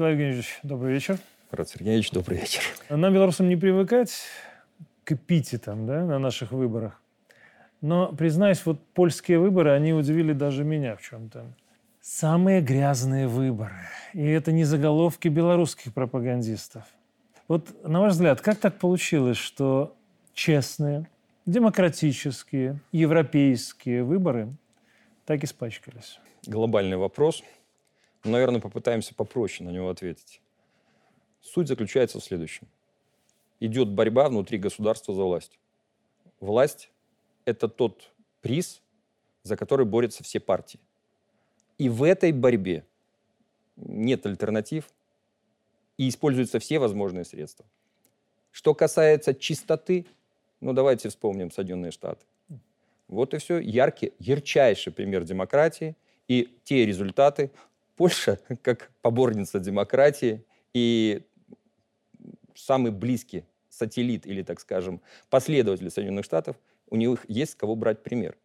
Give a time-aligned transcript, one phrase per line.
[0.00, 1.18] Николай Евгеньевич, добрый вечер.
[1.52, 2.62] Марат Сергеевич, добрый вечер.
[2.88, 4.22] Нам, белорусам, не привыкать
[5.04, 7.02] к эпитетам да, на наших выборах.
[7.82, 11.54] Но, признаюсь, вот польские выборы, они удивили даже меня в чем-то.
[12.00, 13.76] Самые грязные выборы.
[14.14, 16.84] И это не заголовки белорусских пропагандистов.
[17.46, 19.94] Вот, на ваш взгляд, как так получилось, что
[20.32, 21.10] честные,
[21.44, 24.48] демократические, европейские выборы
[25.26, 26.18] так испачкались?
[26.46, 27.44] Глобальный вопрос.
[28.24, 30.40] Наверное, попытаемся попроще на него ответить.
[31.40, 32.68] Суть заключается в следующем.
[33.60, 35.58] Идет борьба внутри государства за власть.
[36.40, 36.90] Власть–
[37.44, 38.10] это тот
[38.40, 38.82] приз,
[39.42, 40.80] за который борются все партии.
[41.78, 42.84] И в этой борьбе
[43.76, 44.88] нет альтернатив,
[45.96, 47.66] и используются все возможные средства.
[48.50, 50.06] Что касается чистоты,
[50.60, 52.24] ну давайте вспомним Соединенные Штаты.
[53.06, 53.58] Вот и все.
[53.58, 57.50] Яркий, ярчайший пример демократии и те результаты.
[58.00, 61.20] Польша, как поборница демократии и
[62.54, 66.56] самый близкий сателлит или, так скажем, последователь Соединенных Штатов,
[66.88, 68.38] у них есть с кого брать пример.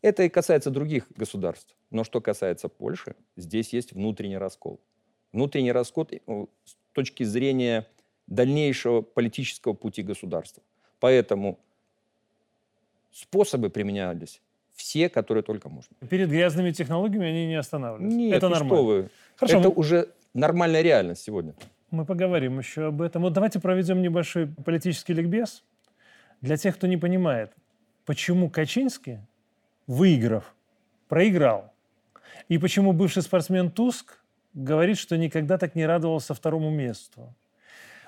[0.00, 1.76] Это и касается других государств.
[1.90, 4.80] Но что касается Польши, здесь есть внутренний раскол.
[5.34, 7.86] Внутренний раскол э, с точки зрения
[8.26, 10.62] дальнейшего политического пути государства.
[11.00, 11.58] Поэтому
[13.10, 14.40] способы применялись
[14.82, 15.94] все, которые только можно.
[16.10, 18.16] Перед грязными технологиями они не останавливаются.
[18.18, 18.76] Нет, это ну нормально.
[18.76, 19.10] что вы.
[19.36, 21.54] Хорошо, это мы- уже нормальная реальность сегодня.
[21.92, 23.22] Мы поговорим еще об этом.
[23.22, 25.62] Вот давайте проведем небольшой политический ликбез
[26.40, 27.52] для тех, кто не понимает,
[28.06, 29.20] почему Качинский,
[29.86, 30.52] выиграв,
[31.08, 31.72] проиграл.
[32.48, 34.18] И почему бывший спортсмен Туск
[34.52, 37.32] говорит, что никогда так не радовался второму месту.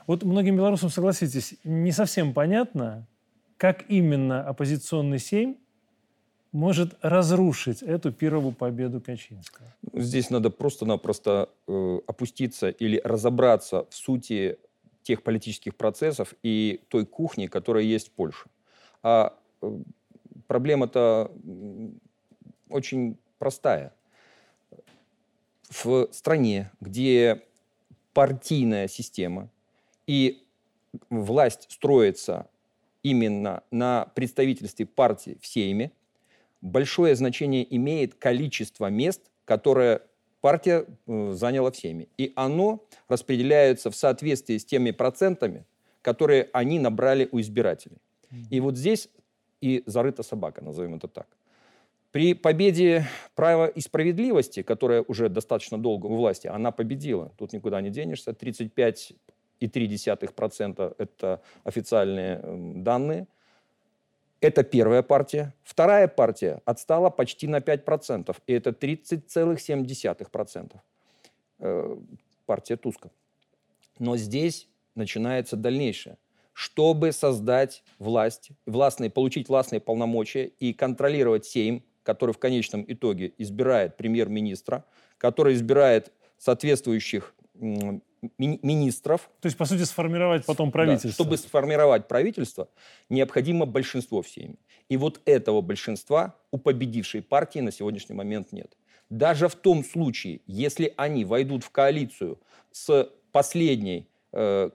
[0.09, 3.07] Вот многим белорусам, согласитесь, не совсем понятно,
[3.59, 5.55] как именно оппозиционный семь
[6.55, 9.67] может разрушить эту первую победу Качинского.
[9.93, 14.57] Здесь надо просто-напросто э, опуститься или разобраться в сути
[15.03, 18.47] тех политических процессов и той кухни, которая есть в Польше.
[19.03, 19.79] А э,
[20.47, 21.33] проблема-то
[22.69, 23.93] очень простая.
[25.71, 27.43] В стране, где
[28.13, 29.51] партийная система
[30.07, 30.41] и
[31.11, 32.47] власть строится
[33.03, 35.91] именно на представительстве партии в Сейме,
[36.65, 40.01] большое значение имеет количество мест, которое
[40.41, 42.09] партия э, заняла в Сейме.
[42.17, 45.65] И оно распределяется в соответствии с теми процентами,
[46.03, 47.99] которые они набрали у избирателей.
[48.51, 49.09] И вот здесь
[49.61, 51.29] и зарыта собака, назовем это так.
[52.11, 57.31] При победе права и справедливости, которая уже достаточно долго у власти, она победила.
[57.39, 58.33] Тут никуда не денешься.
[58.33, 63.27] 35,3% это официальные м, данные.
[64.45, 65.55] Это первая партия.
[65.63, 70.77] Вторая партия отстала почти на 5%, и это 30,7%.
[71.61, 71.97] Э,
[72.45, 73.11] партия Туска.
[73.99, 76.19] Но здесь начинается дальнейшее.
[76.53, 83.97] Чтобы создать власть, властные, получить властные полномочия и контролировать Сейм, который в конечном итоге избирает
[83.97, 84.85] премьер-министра,
[85.17, 88.01] который избирает соответствующих ми-
[88.39, 91.11] министров, То есть, по сути, сформировать потом да, правительство.
[91.25, 92.69] чтобы сформировать правительство,
[93.09, 94.57] необходимо большинство в Сейме.
[94.89, 98.77] И вот этого большинства у победившей партии на сегодняшний момент нет.
[99.11, 102.39] Даже в том случае, если они войдут в коалицию
[102.73, 104.71] с последней, э,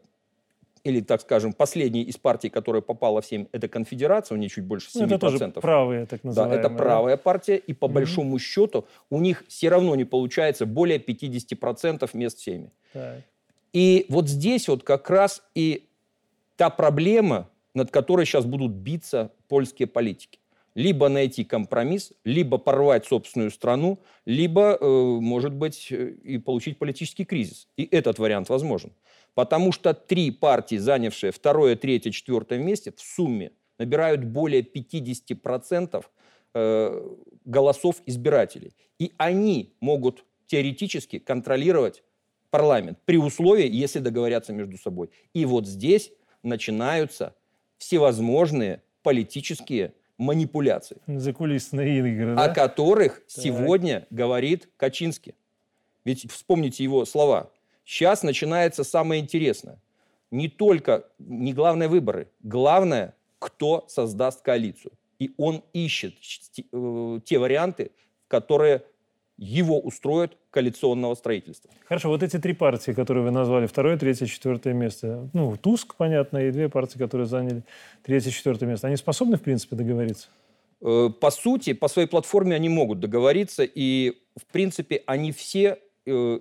[0.83, 4.63] или, так скажем, последней из партий, которая попала в Сейм, это конфедерация, у нее чуть
[4.63, 4.99] больше 7%.
[4.99, 6.59] Ну, это тоже правые, так Да, называемые.
[6.59, 7.93] это правая партия, и по Мгм.
[7.95, 12.71] большому счету у них все равно не получается более 50% мест в Сейме.
[12.93, 13.21] Так.
[13.73, 15.87] И вот здесь вот как раз и
[16.55, 20.39] та проблема, над которой сейчас будут биться польские политики.
[20.75, 24.85] Либо найти компромисс, либо порвать собственную страну, либо, э,
[25.21, 27.67] может быть, э, и получить политический кризис.
[27.77, 28.91] И этот вариант возможен.
[29.35, 36.05] Потому что три партии, занявшие второе, третье, четвертое месте, в сумме набирают более 50%
[36.53, 37.15] э,
[37.45, 38.73] голосов избирателей.
[38.99, 42.03] И они могут теоретически контролировать
[42.49, 45.09] парламент при условии, если договорятся между собой.
[45.33, 46.11] И вот здесь
[46.43, 47.35] начинаются
[47.77, 52.53] всевозможные политические манипуляции, Закулисные игры, о да?
[52.53, 55.33] которых сегодня говорит Качинский.
[56.03, 57.51] Ведь вспомните его слова.
[57.89, 59.79] Сейчас начинается самое интересное.
[60.29, 64.91] Не только, не главное выборы, главное, кто создаст коалицию.
[65.17, 66.13] И он ищет
[66.71, 67.89] э, те варианты,
[68.27, 68.83] которые
[69.37, 71.71] его устроят коалиционного строительства.
[71.87, 75.27] Хорошо, вот эти три партии, которые вы назвали, второе, третье, четвертое место.
[75.33, 77.63] Ну, Туск, понятно, и две партии, которые заняли
[78.03, 78.85] третье, четвертое место.
[78.85, 80.27] Они способны, в принципе, договориться?
[80.81, 86.39] Э, По сути, по своей платформе они могут договориться, и, в принципе, они все э,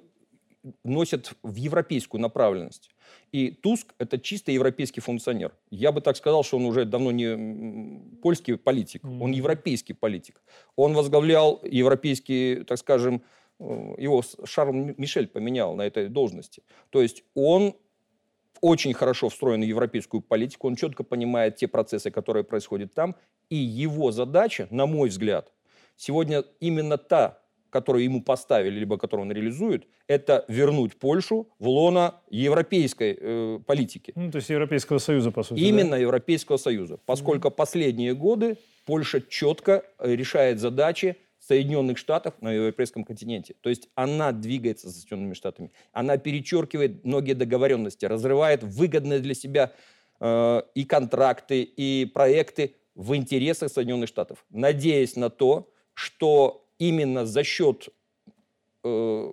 [0.85, 2.91] носят в европейскую направленность.
[3.33, 5.53] И Туск– это чисто европейский функционер.
[5.71, 9.23] Я бы так сказал, что он уже давно не польский политик, mm-hmm.
[9.23, 10.43] он европейский политик.
[10.77, 13.23] Он возглавлял европейский, так скажем,
[13.61, 16.63] э, его Шарл Мишель поменял на этой должности.
[16.91, 17.75] То есть он
[18.61, 23.15] очень хорошо встроен в европейскую политику, он четко понимает те процессы, которые происходят там,
[23.51, 25.53] и его задача, на мой взгляд,
[25.97, 27.41] сегодня именно та
[27.71, 34.13] которую ему поставили, либо которую он реализует, это вернуть Польшу в лоно европейской э, политики.
[34.17, 35.61] Ну, то есть Европейского Союза, по сути.
[35.61, 35.99] Именно да?
[35.99, 36.99] Европейского Союза.
[37.05, 37.55] Поскольку mm-hmm.
[37.57, 38.57] последние годы
[38.87, 43.55] Польша четко э, решает задачи Соединенных Штатов на европейском континенте.
[43.61, 45.71] То есть она двигается за Соединенными Штатами.
[45.93, 49.73] Она перечеркивает многие договоренности, разрывает выгодные для себя
[50.21, 57.45] э, и контракты, и проекты в интересах Соединенных Штатов, надеясь на то, что именно за
[57.45, 57.89] счет
[58.85, 59.33] э,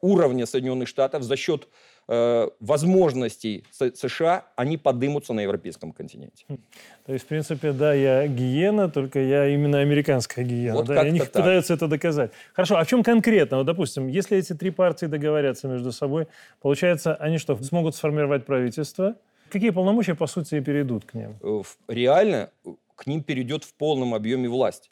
[0.00, 1.68] уровня Соединенных Штатов, за счет
[2.08, 6.44] э, возможностей США, они подымутся на европейском континенте.
[6.48, 6.58] Хм.
[7.06, 10.76] То есть, в принципе, да, я гиена, только я именно американская гиена.
[10.76, 11.32] Вот да, они так.
[11.32, 12.32] пытаются это доказать.
[12.52, 13.58] Хорошо, а в чем конкретно?
[13.58, 16.26] Вот, допустим, если эти три партии договорятся между собой,
[16.60, 19.16] получается, они что, смогут сформировать правительство?
[19.50, 21.36] Какие полномочия, по сути, перейдут к ним?
[21.42, 22.50] Э, реально
[22.96, 24.91] к ним перейдет в полном объеме власть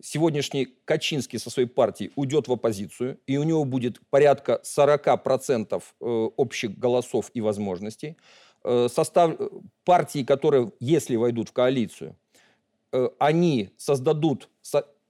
[0.00, 6.04] сегодняшний Качинский со своей партией уйдет в оппозицию, и у него будет порядка 40% э,
[6.04, 8.16] общих голосов и возможностей.
[8.64, 9.48] Э, состав э,
[9.84, 12.16] партии, которые, если войдут в коалицию,
[13.18, 14.50] они создадут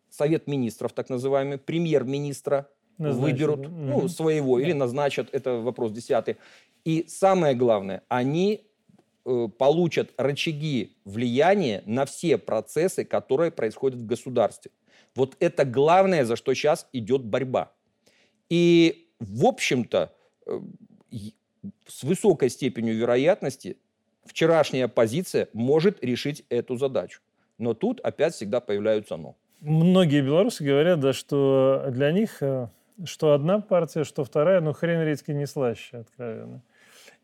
[0.09, 6.37] совет министров, так называемый, премьер-министра выберут ну, своего или назначат, это вопрос десятый.
[6.85, 8.69] И самое главное, они
[9.25, 14.71] получат рычаги влияния на все процессы, которые происходят в государстве.
[15.15, 17.73] Вот это главное, за что сейчас идет борьба.
[18.49, 20.13] И, в общем-то,
[20.47, 20.61] э,
[21.87, 23.77] с высокой степенью вероятности
[24.25, 27.21] вчерашняя оппозиция может решить эту задачу.
[27.59, 29.37] Но тут опять всегда появляются «но».
[29.61, 32.69] Многие белорусы говорят, да, что для них э,
[33.05, 36.63] что одна партия, что вторая, но хрен редьки не слаще, откровенно.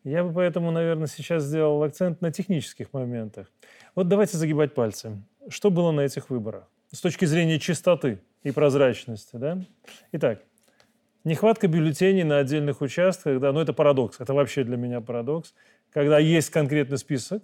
[0.08, 3.50] Я бы поэтому, наверное, сейчас сделал акцент на технических моментах.
[3.94, 5.22] Вот давайте загибать пальцы.
[5.48, 6.68] Что было на этих выборах?
[6.92, 9.36] с точки зрения чистоты и прозрачности.
[9.36, 9.58] Да?
[10.12, 10.42] Итак,
[11.24, 15.54] нехватка бюллетеней на отдельных участках, да, ну это парадокс, это вообще для меня парадокс,
[15.92, 17.42] когда есть конкретный список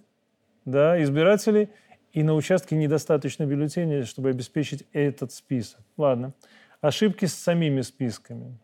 [0.65, 1.69] да, избирателей,
[2.11, 5.81] и на участке недостаточно бюллетеней, чтобы обеспечить этот список.
[5.97, 6.33] Ладно.
[6.79, 8.57] Ошибки с самими списками.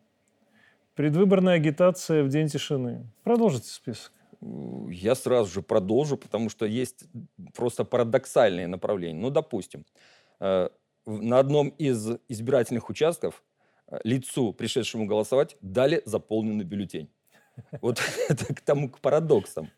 [0.96, 3.10] Предвыборная агитация в день тишины.
[3.24, 4.12] Продолжите список.
[4.90, 7.06] Я сразу же продолжу, потому что есть
[7.54, 9.20] просто парадоксальные направления.
[9.20, 9.86] Ну, допустим,
[10.42, 10.70] Э,
[11.06, 13.44] на одном из избирательных участков
[13.88, 17.10] э, лицу, пришедшему голосовать, дали заполненный бюллетень.
[17.82, 19.70] Вот это к тому, к парадоксам.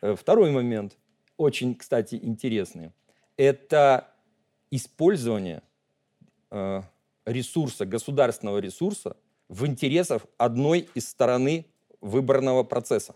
[0.00, 0.96] Э, второй момент,
[1.36, 2.92] очень, кстати, интересный.
[3.36, 4.08] Это
[4.70, 5.62] использование
[7.26, 9.16] ресурса, государственного ресурса
[9.54, 11.66] в интересах одной из стороны
[12.00, 13.14] выборного процесса.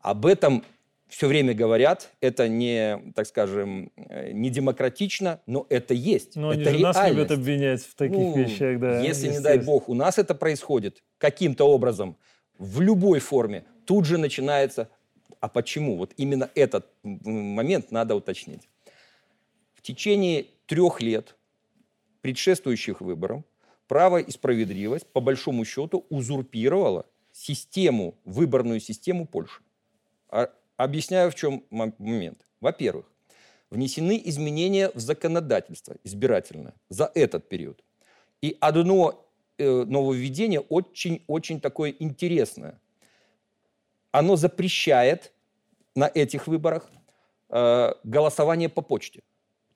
[0.00, 0.62] Об этом
[1.08, 6.36] все время говорят, это не, так скажем, э, не демократично, но это есть.
[6.36, 9.00] Но это они же нас любят обвинять в таких ну, вещах, да.
[9.00, 12.16] Если, не дай бог, у нас это происходит каким-то образом,
[12.58, 14.90] в любой форме, тут же начинается,
[15.40, 15.96] а почему?
[15.96, 18.68] Вот именно этот момент надо уточнить.
[19.72, 21.36] В течение трех лет,
[22.20, 23.44] предшествующих выборам,
[23.90, 29.62] право и справедливость, по большому счету, узурпировала систему, выборную систему Польши.
[30.28, 32.46] А Объясняю, в чем момент.
[32.60, 33.04] Во-первых,
[33.68, 37.82] внесены изменения в законодательство избирательное за этот период.
[38.40, 39.26] И одно
[39.58, 42.80] э, нововведение очень-очень такое интересное.
[44.12, 45.32] Оно запрещает
[45.96, 46.88] на этих выборах
[47.48, 49.22] э, голосование по почте.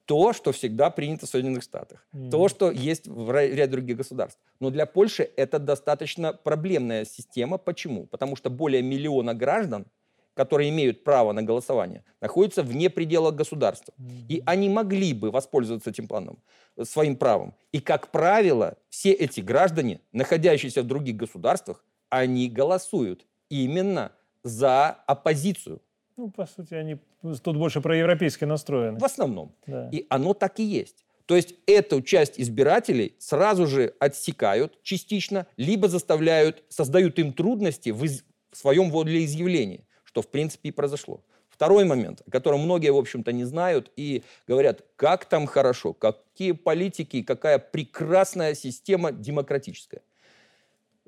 [0.06, 2.06] То, что всегда принято в Соединенных Штатах.
[2.12, 2.30] Mm.
[2.30, 4.40] То, что есть в ряде других государств.
[4.61, 7.58] Но для Польши это достаточно проблемная система.
[7.58, 8.06] Почему?
[8.06, 9.87] Потому что более миллиона граждан–
[10.34, 13.94] которые имеют право на голосование, находятся вне пределов государства.
[14.28, 16.42] И они могли бы воспользоваться этим планом,
[16.82, 17.54] своим правом.
[17.73, 25.80] И, как правило, все эти граждане, находящиеся в других государствах, они голосуют именно за оппозицию.
[26.16, 26.99] Ну, по сути, они
[27.42, 28.99] тут больше проевропейски настроены.
[28.99, 29.54] В основном.
[29.66, 29.88] Да.
[29.90, 31.04] И оно так и есть.
[31.26, 38.04] То есть эту часть избирателей сразу же отсекают частично, либо заставляют, создают им трудности в,
[38.04, 41.25] из, в своем волеизъявлении что в принципе и произошло.
[41.49, 46.52] Второй момент, о котором многие, в общем-то, не знают и говорят, как там хорошо, какие
[46.52, 50.02] политики, какая прекрасная система демократическая.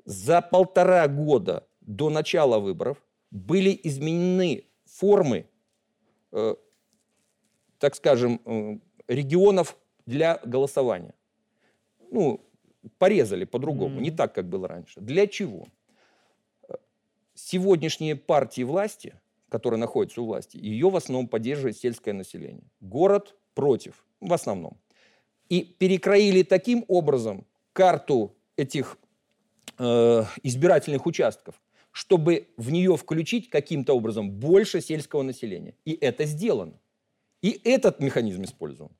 [0.03, 2.97] За полтора года до начала выборов
[3.31, 4.65] были изменены
[4.97, 5.45] формы,
[6.31, 6.55] э,
[7.77, 8.77] так скажем, э,
[9.07, 11.13] регионов для голосования.
[12.11, 12.41] Ну,
[12.97, 14.03] порезали по-другому, mm-hmm.
[14.03, 14.99] не так, как было раньше.
[15.01, 15.67] Для чего?
[17.35, 19.13] Сегодняшние партии власти,
[19.49, 22.63] которые находятся у власти, ее в основном поддерживает сельское население.
[22.81, 24.77] Город против, в основном.
[25.49, 28.97] И перекроили таким образом карту этих
[29.77, 31.61] э, избирательных участков,
[31.97, 35.73] чтобы в нее включить каким-то образом больше сельского населения.
[35.83, 36.79] И это сделано.
[37.41, 38.91] И этот механизм использован.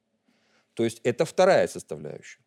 [0.73, 2.39] То есть это вторая составляющая.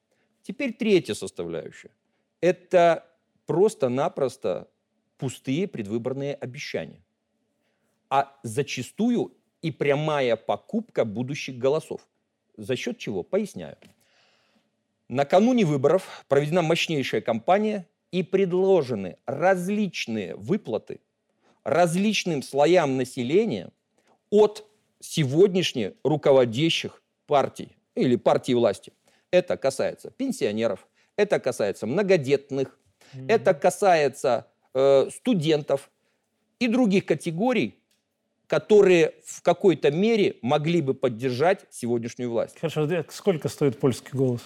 [0.42, 1.92] Теперь третья составляющая.
[2.40, 3.06] Это
[3.46, 4.68] просто-напросто
[5.18, 7.04] пустые предвыборные обещания.
[8.08, 12.00] А зачастую и прямая покупка будущих голосов.
[12.56, 13.22] За счет чего?
[13.22, 13.76] Поясняю.
[15.06, 21.00] Накануне выборов проведена мощнейшая кампания и предложены различные выплаты
[21.64, 23.70] различным слоям населения
[24.30, 24.66] от
[25.00, 28.92] сегодняшних руководящих партий или партий власти.
[29.30, 30.86] Это касается пенсионеров,
[31.16, 32.78] это касается многодетных,
[33.14, 33.26] mm-hmm.
[33.28, 35.90] это касается э, студентов
[36.58, 37.78] и других категорий,
[38.46, 42.58] которые в какой-то мере могли бы поддержать сегодняшнюю власть.
[42.58, 44.42] Хорошо, сколько стоит польский голос?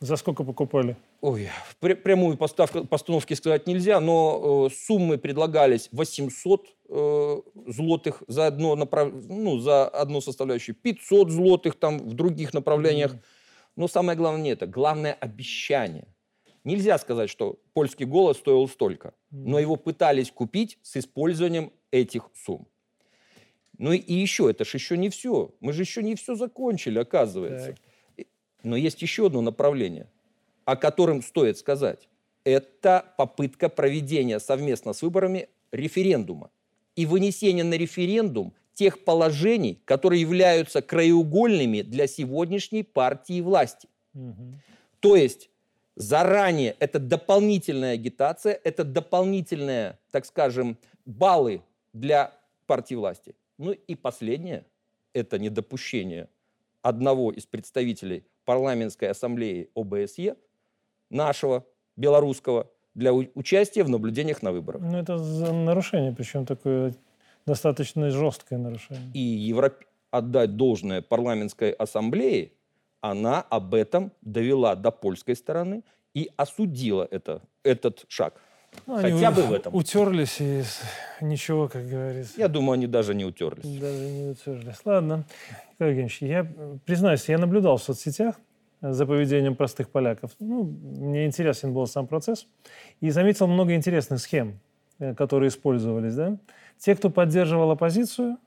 [0.00, 0.96] За сколько покупали?
[1.22, 8.48] Ой, пр- прямую поставку, постановки сказать нельзя, но э, суммы предлагались 800 э, злотых за
[8.48, 9.12] одно, направ...
[9.28, 13.14] ну, за одну составляющую, 500 злотых там в других направлениях.
[13.76, 16.08] Но самое главное не это, главное обещание.
[16.64, 22.66] Нельзя сказать, что польский голос стоил столько, но его пытались купить с использованием этих сумм.
[23.78, 25.54] Ну и еще, это же еще не все.
[25.60, 27.76] Мы же еще не все закончили, оказывается.
[28.16, 28.26] Так.
[28.64, 30.10] Но есть еще одно направление,
[30.64, 32.08] о котором стоит сказать.
[32.44, 36.50] Это попытка проведения совместно с выборами референдума
[36.96, 43.88] и вынесения на референдум тех положений, которые являются краеугольными для сегодняшней партии власти.
[44.14, 44.54] Угу.
[45.00, 45.50] То есть
[45.94, 52.32] заранее это дополнительная агитация, это дополнительные, так скажем, баллы для
[52.66, 53.34] партии власти.
[53.58, 54.64] Ну и последнее–
[55.12, 56.28] это недопущение
[56.80, 60.36] одного из представителей парламентской ассамблеи ОБСЕ,
[61.12, 61.64] нашего,
[61.96, 64.82] белорусского, для участия в наблюдениях на выборах.
[64.82, 66.94] Ну, это за нарушение, причем такое
[67.46, 69.10] достаточно жесткое нарушение.
[69.14, 69.74] И Европ...
[70.10, 72.52] отдать должное парламентской ассамблее,
[73.00, 75.82] она об этом довела до польской стороны
[76.14, 78.34] и осудила это, этот шаг.
[78.86, 79.74] Ну, Хотя бы в этом.
[79.74, 80.62] Утерлись и
[81.20, 82.34] ничего, как говорится.
[82.38, 83.64] Я думаю, они даже не утерлись.
[83.78, 84.76] Даже не утерлись.
[84.84, 85.24] Ладно.
[85.78, 86.46] Евгеньевич, я
[86.86, 88.36] признаюсь, я наблюдал в соцсетях
[88.82, 90.32] за поведением простых поляков.
[90.40, 92.46] Ну, мне интересен был сам процесс.
[93.00, 94.58] И заметил много интересных схем,
[94.98, 96.14] э, которые использовались.
[96.14, 96.36] Да?
[96.78, 98.38] Те, кто поддерживал оппозицию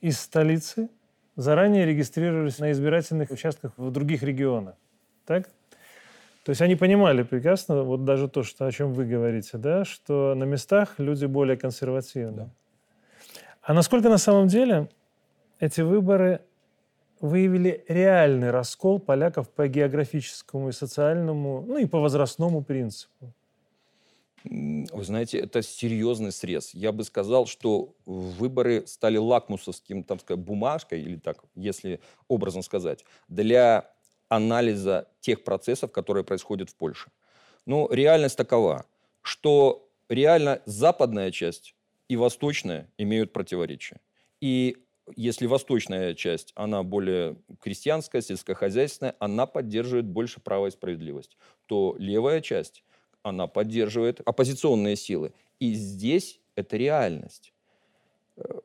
[0.00, 0.88] из столицы,
[1.36, 4.74] заранее регистрировались на избирательных участках в других регионах.
[5.24, 5.48] Так?
[6.44, 10.34] То есть они понимали прекрасно, вот даже то, что, о чем вы говорите, да, что
[10.34, 12.32] на местах люди более консервативны.
[12.32, 12.48] Да.
[13.62, 14.88] А насколько на самом деле
[15.60, 16.40] эти выборы
[17.20, 23.32] выявили реальный раскол поляков по географическому и социальному, ну и по возрастному принципу?
[24.44, 26.72] Вы знаете, это серьезный срез.
[26.72, 33.04] Я бы сказал, что выборы стали лакмусовским, там сказать, бумажкой, или так, если образно сказать,
[33.28, 33.90] для
[34.28, 37.10] анализа тех процессов, которые происходят в Польше.
[37.66, 38.86] Но ну, реальность такова,
[39.20, 41.74] что реально западная часть
[42.08, 44.00] и восточная имеют противоречия.
[44.40, 44.78] И
[45.16, 51.36] если восточная часть, она более крестьянская, сельскохозяйственная, она поддерживает больше право и справедливость,
[51.66, 52.84] то левая часть,
[53.22, 55.32] она поддерживает оппозиционные силы.
[55.58, 57.52] И здесь это реальность.
[58.36, 58.60] Э,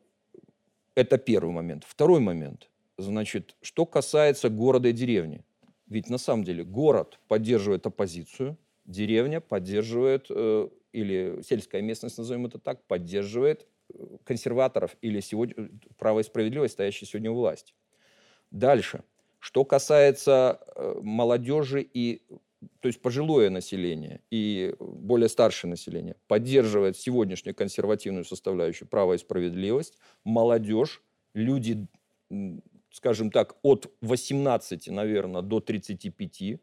[0.95, 1.83] это первый момент.
[1.85, 2.69] Второй момент.
[2.97, 5.43] Значит, что касается города и деревни.
[5.87, 12.57] Ведь на самом деле город поддерживает оппозицию, деревня поддерживает, э, или сельская местность, назовем это
[12.57, 13.67] так, поддерживает
[14.23, 17.73] консерваторов или сегодня, право и справедливость, стоящие сегодня у власти.
[18.51, 19.03] Дальше.
[19.39, 22.23] Что касается э, молодежи и
[22.79, 29.99] то есть пожилое население и более старшее население поддерживает сегодняшнюю консервативную составляющую право и справедливость,
[30.23, 31.03] молодежь,
[31.35, 31.87] люди
[32.95, 36.59] скажем так, от 18, наверное, до 35,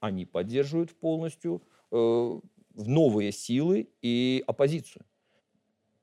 [0.00, 2.40] они поддерживают полностью э,
[2.74, 5.06] новые силы и оппозицию.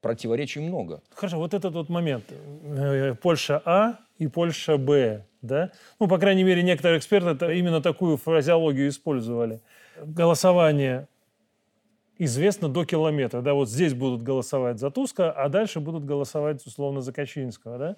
[0.07, 1.01] Противоречий много.
[1.13, 2.23] Хорошо, вот этот вот момент.
[2.63, 5.71] Э, Польша А и Польша Б, да?
[5.99, 9.61] Ну, по крайней мере, некоторые эксперты именно такую фразеологию использовали.
[10.01, 11.07] Голосование
[12.17, 13.41] известно до километра.
[13.41, 17.77] Да, вот здесь будут голосовать за Туска, а дальше будут голосовать, условно, за Качинского.
[17.77, 17.95] Да?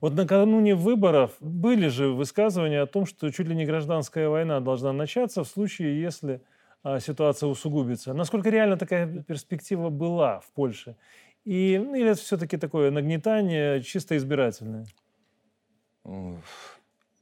[0.00, 4.92] Вот накануне выборов были же высказывания о том, что чуть ли не гражданская война должна
[4.92, 6.42] начаться в случае, если
[6.82, 8.12] а, ситуация усугубится.
[8.12, 10.96] Насколько реально такая перспектива была в Польше?
[11.44, 14.86] И, ну, или это все-таки такое нагнетание чисто избирательное?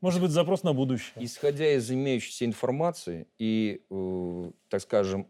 [0.00, 1.12] Может быть, запрос на будущее?
[1.24, 5.26] Исходя из имеющейся информации и, э, так скажем,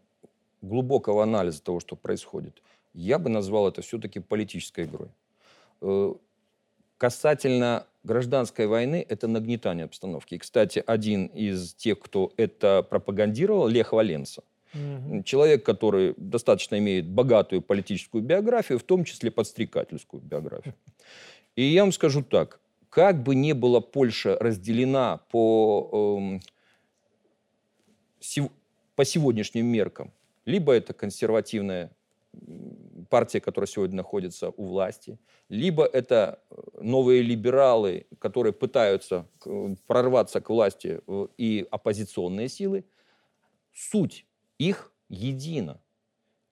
[0.61, 2.61] глубокого анализа того, что происходит,
[2.93, 5.09] я бы назвал это все-таки политической игрой.
[5.81, 6.13] Э,
[6.97, 10.35] касательно гражданской войны, это нагнетание обстановки.
[10.35, 15.23] И, кстати, один из тех, кто это пропагандировал, Лех Валенса, угу.
[15.23, 20.75] человек, который достаточно имеет богатую политическую биографию, в том числе подстрекательскую биографию.
[21.55, 26.39] И я вам скажу так, как бы ни была Польша разделена по,
[28.21, 28.41] э,
[28.95, 30.13] по сегодняшним меркам,
[30.45, 31.91] либо это консервативная
[33.09, 39.27] партия, которая сегодня находится у власти, либо это э, новые либералы, которые пытаются
[39.87, 41.01] прорваться к власти
[41.37, 42.85] и оппозиционные силы,
[43.73, 44.25] суть
[44.69, 45.81] их едина.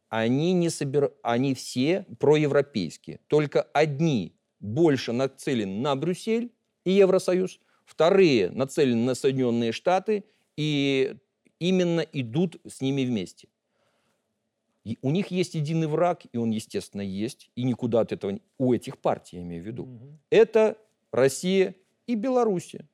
[0.09, 1.13] Они, не собир...
[1.23, 3.19] Они все проевропейские.
[3.27, 6.51] Только одни больше нацелен на Брюссель
[6.83, 10.25] и Евросоюз, вторые нацелены на Соединенные Штаты
[10.57, 11.15] и
[11.59, 13.47] именно идут с ними вместе.
[14.83, 18.39] И у них есть единый враг, и он, естественно, есть, и никуда от этого...
[18.57, 19.83] У этих партий, я имею в виду.
[19.83, 20.17] Угу.
[20.31, 20.77] Это
[21.11, 21.75] Россия
[22.07, 22.87] и Белоруссия.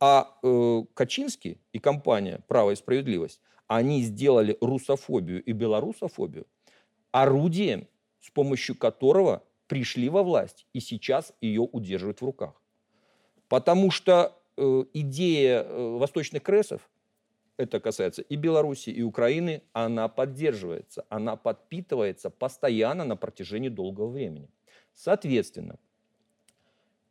[0.00, 6.46] А э, Качинский и компания «Право и справедливость», они сделали русофобию и белорусофобию
[7.22, 7.88] орудием,
[8.20, 12.60] с помощью которого пришли во власть и сейчас ее удерживают в руках.
[13.48, 16.88] Потому что э, идея э, восточных кресов,
[17.56, 24.50] это касается и Беларуси, и Украины, она поддерживается, она подпитывается постоянно на протяжении долгого времени.
[24.94, 25.78] Соответственно,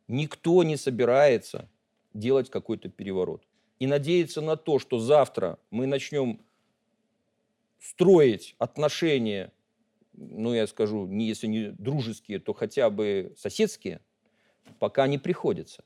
[0.06, 1.68] никто не собирается
[2.14, 3.42] делать какой-то переворот.
[3.80, 6.40] И надеяться на то, что завтра мы начнем
[7.78, 9.52] строить отношения
[10.16, 14.00] ну, я скажу, не, если не дружеские, то хотя бы соседские,
[14.78, 15.84] пока не приходится.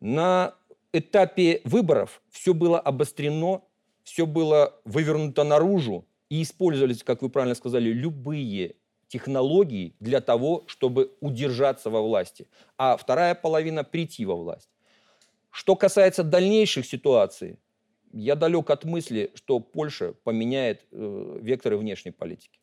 [0.00, 0.54] На
[0.92, 3.64] этапе выборов все было обострено,
[4.02, 8.76] все было вывернуто наружу, и использовались, как вы правильно сказали, любые
[9.08, 14.68] технологии для того, чтобы удержаться во власти, а вторая половина прийти во власть.
[15.50, 17.58] Что касается дальнейших ситуаций,
[18.12, 22.60] я далек от мысли, что Польша поменяет э, векторы внешней политики.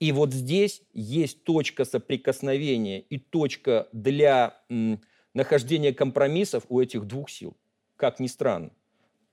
[0.00, 5.00] И вот здесь есть точка соприкосновения и точка для м,
[5.34, 7.56] нахождения компромиссов у этих двух сил,
[7.96, 8.72] как ни странно.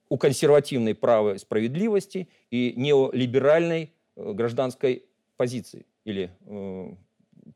[0.09, 5.05] У консервативной правой справедливости и неолиберальной э, гражданской
[5.37, 6.95] позиции или э,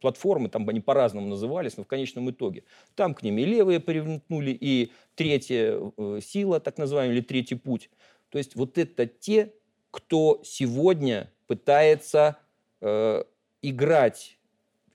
[0.02, 2.64] платформы, там они по-разному назывались, но в конечном итоге.
[2.96, 7.90] Там к ним и левые привыкнули, и третья э, сила, так называемая, или третий путь.
[8.30, 9.54] То есть вот это те,
[9.92, 12.38] кто сегодня пытается
[12.82, 13.24] э,
[13.62, 14.40] играть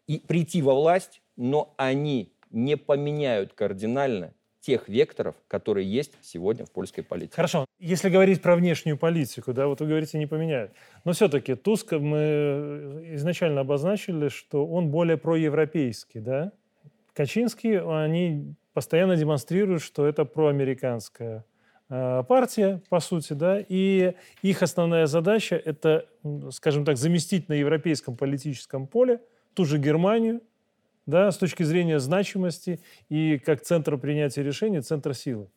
[0.07, 6.71] и прийти во власть, но они не поменяют кардинально тех векторов, которые есть сегодня в
[6.71, 7.37] польской политике.
[7.37, 7.65] Хорошо.
[7.79, 10.73] Если говорить про внешнюю политику, да, вот вы говорите, не поменяют.
[11.05, 16.53] Но все-таки Туск мы изначально обозначили, что он более проевропейский, да?
[17.15, 21.45] Качинский, они постоянно демонстрируют, что это проамериканская
[21.91, 26.05] Э, партия, по сути, да, и их основная задача– это,
[26.51, 29.23] скажем так, заместить на европейском политическом поле
[29.55, 30.43] ту же Германию,
[31.09, 35.49] да, с точки зрения значимости и как центр принятия решений, центр силы.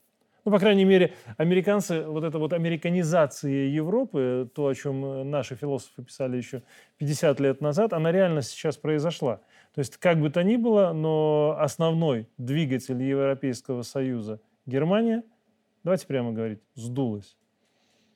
[0.45, 6.03] Ну, по крайней мере, американцы, вот эта вот американизация Европы, то, о чем наши философы
[6.03, 6.63] писали еще
[6.97, 9.41] 50 лет назад, она реально сейчас произошла.
[9.75, 15.21] То есть, как бы то ни было, но основной двигатель Европейского Союза– Германия–
[15.83, 17.37] давайте прямо говорить, сдулась.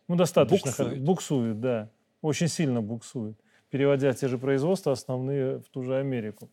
[0.07, 0.71] Ну, достаточно.
[0.71, 1.03] Буксует.
[1.03, 1.89] Буксует, да.
[2.21, 3.37] Очень сильно буксует,
[3.69, 6.49] переводя те же производства основные в ту же Америку.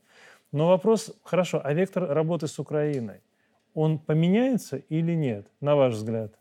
[0.53, 3.21] Но вопрос, хорошо, а вектор работы с Украиной,
[3.75, 6.38] он поменяется или нет, на ваш взгляд?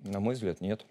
[0.00, 0.86] На мой взгляд, нет.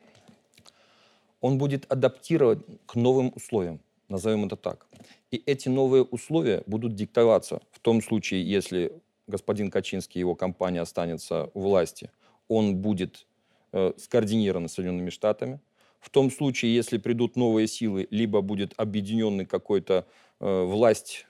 [1.42, 4.88] Он будет адаптировать к новым условиям, назовем это так.
[5.32, 10.82] И эти новые условия будут диктоваться в том случае, если господин Качинский и его компания
[10.82, 12.12] останется у власти,
[12.48, 13.26] он будет
[13.72, 15.60] э, скоординирован с Соединенными Штатами.
[16.00, 20.06] В том случае, если придут новые силы, либо будет объединенный какой-то
[20.44, 21.26] власть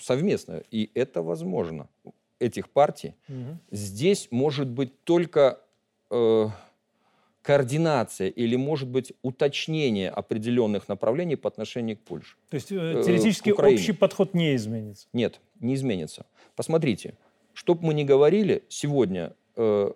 [0.00, 1.88] совместная, и это возможно,
[2.38, 3.58] этих партий, угу.
[3.70, 5.60] здесь может быть только
[6.10, 6.48] э,
[7.42, 12.36] координация или, может быть, уточнение определенных направлений по отношению к Польше.
[12.50, 15.06] То есть э, теоретически общий подход не изменится?
[15.12, 16.26] Нет, не изменится.
[16.56, 17.16] Посмотрите,
[17.52, 19.92] что бы мы ни говорили, сегодня э,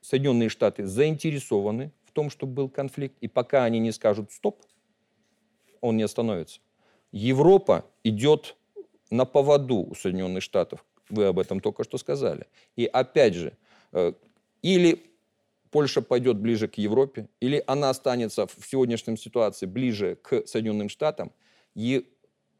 [0.00, 4.62] Соединенные Штаты заинтересованы в том, чтобы был конфликт, и пока они не скажут «стоп»,
[5.80, 6.60] он не остановится.
[7.12, 8.56] Европа идет
[9.10, 10.84] на поводу у Соединенных Штатов.
[11.08, 12.46] Вы об этом только что сказали.
[12.76, 13.52] И опять же,
[13.92, 14.12] э,
[14.62, 15.02] или
[15.70, 21.32] Польша пойдет ближе к Европе, или она останется в сегодняшнем ситуации ближе к Соединенным Штатам,
[21.74, 22.06] и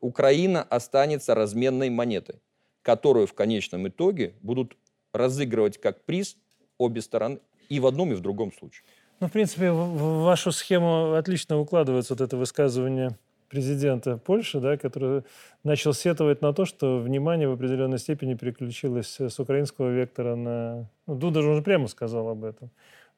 [0.00, 2.40] Украина останется разменной монетой,
[2.82, 4.76] которую в конечном итоге будут
[5.12, 6.36] разыгрывать как приз
[6.76, 8.84] обе стороны и в одном, и в другом случае.
[9.20, 15.22] Ну, в принципе, в вашу схему отлично укладывается вот это высказывание президента Польши, да, который
[15.64, 20.88] начал сетовать на то, что внимание в определенной степени переключилось с украинского вектора на...
[21.06, 22.70] Ну, Дуда же уже прямо сказал об этом.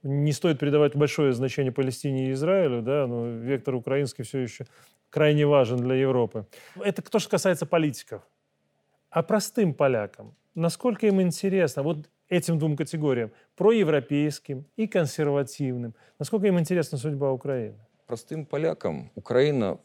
[0.03, 4.67] Не стоит придавать большое значение Палестине и Израилю, да, но вектор украинский все еще
[5.11, 6.47] крайне важен для Европы.
[6.83, 8.23] Это кто же касается политиков.
[9.11, 16.59] А простым полякам, насколько им интересно, вот этим двум категориям, проевропейским и консервативным, насколько им
[16.59, 17.77] интересна судьба Украины?
[18.07, 19.79] Простым полякам Украина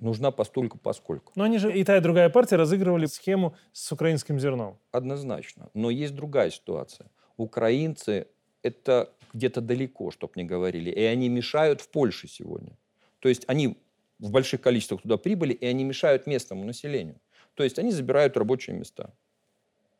[0.00, 1.32] нужна постольку поскольку.
[1.36, 4.78] Но они же и та, и другая партия разыгрывали схему с украинским зерном.
[4.92, 5.70] Однозначно.
[5.74, 7.06] Но есть другая ситуация.
[7.36, 8.26] Украинцы–
[8.62, 12.76] это где-то далеко, чтобы не говорили, и они мешают в Польше сегодня.
[13.20, 13.76] То есть они
[14.18, 17.20] в больших количествах туда прибыли, и они мешают местному населению.
[17.54, 19.12] То есть они забирают рабочие места.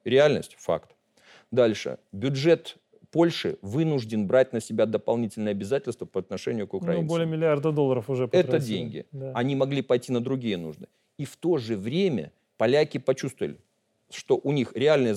[0.04, 0.90] Реальность– факт.
[1.50, 1.98] Дальше.
[2.12, 2.76] Бюджет
[3.16, 7.06] Польши вынужден брать на себя дополнительные обязательства по отношению к украинцам.
[7.06, 8.56] Ну, более миллиарда долларов уже потратили.
[8.56, 9.06] Это деньги.
[9.12, 9.32] Да.
[9.34, 10.86] Они могли пойти на другие нужды.
[11.16, 13.56] И в то же время поляки почувствовали,
[14.10, 15.14] что у них реальные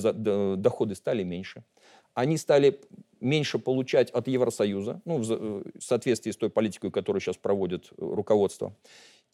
[0.56, 1.64] доходы стали меньше.
[2.14, 2.80] Они стали
[3.20, 8.74] меньше получать от Евросоюза, ну, в соответствии с той политикой, которую сейчас проводит руководство.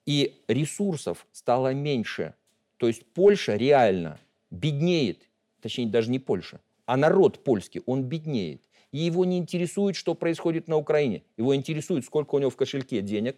[0.08, 2.34] И ресурсов стало меньше.
[2.78, 4.18] То есть Польша реально
[4.50, 5.30] беднеет,
[5.62, 8.62] точнее даже не Польша, а народ польский, он беднеет.
[8.92, 11.24] И его не интересует, что происходит на Украине.
[11.38, 13.38] Его интересует, сколько у него в кошельке денег,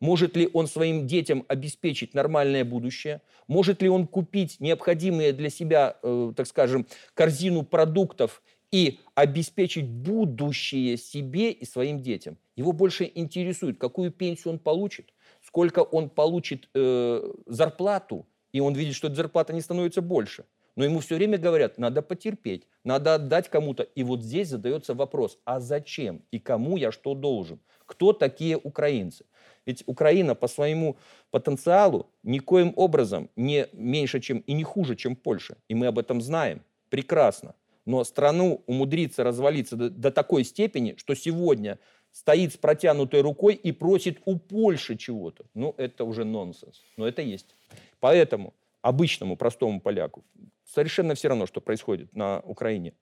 [0.00, 3.20] может ли он своим детям обеспечить нормальное будущее?
[3.48, 10.96] Может ли он купить необходимые для себя, э, так скажем, корзину продуктов и обеспечить будущее
[10.96, 12.38] себе и своим детям?
[12.54, 15.12] Его больше интересует, какую пенсию он получит,
[15.44, 20.44] сколько он получит э, зарплату, и он видит, что эта зарплата не становится больше–
[20.78, 23.82] но ему все время говорят, надо потерпеть, надо отдать кому-то.
[23.82, 27.58] И вот здесь задается вопрос, а зачем и кому я что должен?
[27.84, 29.24] Кто такие украинцы?
[29.66, 30.96] Ведь Украина по своему
[31.32, 35.56] потенциалу никоим образом не меньше, чем и не хуже, чем Польша.
[35.66, 37.56] И мы об этом знаем прекрасно.
[37.84, 41.80] Но страну умудриться развалиться до, до такой степени, что сегодня
[42.12, 45.44] стоит с протянутой рукой и просит у Польши чего-то.
[45.54, 46.84] Ну, это уже нонсенс.
[46.96, 47.56] Но это есть.
[47.98, 50.22] Поэтому обычному простому поляку
[50.68, 52.92] совершенно все равно, что происходит на Украине.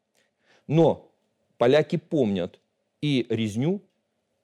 [0.66, 1.11] Но
[1.59, 2.61] поляки помнят
[3.02, 3.83] и резню,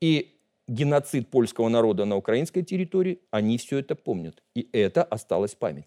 [0.00, 0.35] и
[0.68, 4.42] геноцид польского народа на украинской территории, они все это помнят.
[4.54, 5.85] И это осталось в.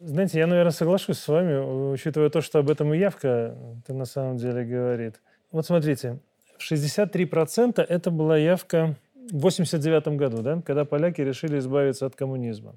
[0.00, 4.04] Знаете, я, наверное, соглашусь с вами, учитывая то, что об этом и явка это на
[4.04, 5.20] самом деле говорит.
[5.52, 6.18] Вот смотрите,
[6.58, 12.74] 63% это была явка в 89 году, да, когда поляки решили избавиться от коммунизма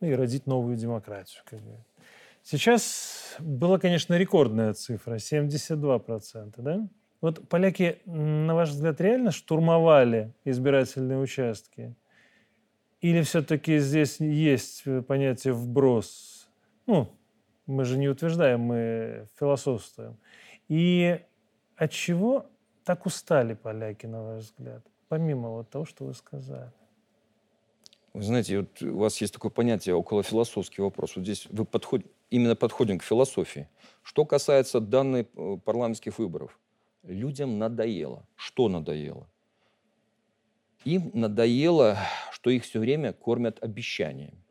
[0.00, 1.42] ну, и родить новую демократию.
[1.44, 1.76] Как бы.
[2.50, 6.88] Сейчас была, конечно, рекордная цифра, 72%, да?
[7.20, 11.94] Вот поляки, на ваш взгляд, реально штурмовали избирательные участки?
[13.02, 16.48] Или все-таки здесь есть понятие «вброс»?
[16.86, 17.10] Ну,
[17.66, 20.16] мы же не утверждаем, мы философствуем.
[20.68, 21.20] И
[21.76, 22.46] от чего
[22.82, 24.82] так устали поляки, на ваш взгляд?
[25.08, 26.72] Помимо вот того, что вы сказали.
[28.14, 31.14] Вы знаете, вот у вас есть такое понятие около философский вопрос.
[31.14, 32.00] Вот здесь вы подход,
[32.30, 33.68] именно подходим к философии.
[34.02, 36.58] Что касается данных э, парламентских выборов,
[37.02, 38.26] людям надоело.
[38.36, 39.28] Что надоело?
[40.84, 41.98] Им надоело,
[42.32, 44.42] что их все время кормят обещаниями.